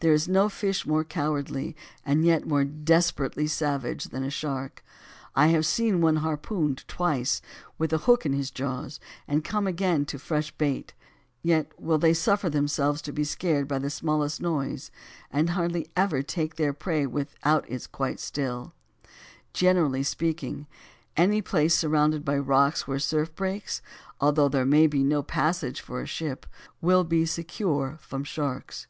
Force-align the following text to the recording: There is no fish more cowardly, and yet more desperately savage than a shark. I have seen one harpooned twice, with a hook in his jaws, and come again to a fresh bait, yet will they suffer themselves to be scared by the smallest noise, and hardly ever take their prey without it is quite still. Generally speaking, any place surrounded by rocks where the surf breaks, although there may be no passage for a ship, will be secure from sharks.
There 0.00 0.12
is 0.12 0.28
no 0.28 0.50
fish 0.50 0.86
more 0.86 1.04
cowardly, 1.04 1.74
and 2.04 2.22
yet 2.22 2.46
more 2.46 2.64
desperately 2.64 3.46
savage 3.46 4.04
than 4.10 4.22
a 4.24 4.30
shark. 4.30 4.84
I 5.34 5.46
have 5.48 5.64
seen 5.64 6.02
one 6.02 6.16
harpooned 6.16 6.86
twice, 6.86 7.40
with 7.78 7.94
a 7.94 7.98
hook 8.04 8.26
in 8.26 8.34
his 8.34 8.50
jaws, 8.50 9.00
and 9.26 9.42
come 9.42 9.66
again 9.66 10.04
to 10.04 10.16
a 10.18 10.20
fresh 10.20 10.50
bait, 10.52 10.92
yet 11.42 11.72
will 11.80 11.96
they 11.96 12.12
suffer 12.12 12.50
themselves 12.50 13.00
to 13.02 13.12
be 13.12 13.24
scared 13.24 13.66
by 13.66 13.78
the 13.78 13.88
smallest 13.88 14.38
noise, 14.38 14.90
and 15.30 15.50
hardly 15.50 15.88
ever 15.96 16.20
take 16.20 16.56
their 16.56 16.74
prey 16.74 17.06
without 17.06 17.64
it 17.66 17.72
is 17.72 17.86
quite 17.86 18.20
still. 18.20 18.74
Generally 19.54 20.02
speaking, 20.02 20.66
any 21.16 21.40
place 21.40 21.74
surrounded 21.74 22.22
by 22.22 22.36
rocks 22.36 22.86
where 22.86 22.98
the 22.98 23.00
surf 23.00 23.34
breaks, 23.34 23.80
although 24.20 24.50
there 24.50 24.66
may 24.66 24.86
be 24.86 25.02
no 25.02 25.22
passage 25.22 25.80
for 25.80 26.02
a 26.02 26.06
ship, 26.06 26.44
will 26.82 27.02
be 27.02 27.24
secure 27.24 27.96
from 28.02 28.24
sharks. 28.24 28.86